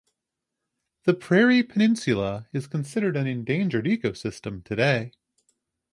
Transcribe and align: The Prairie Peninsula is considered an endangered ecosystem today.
The 1.03 1.13
Prairie 1.13 1.61
Peninsula 1.61 2.47
is 2.53 2.65
considered 2.65 3.15
an 3.15 3.27
endangered 3.27 3.85
ecosystem 3.85 4.63
today. 4.63 5.11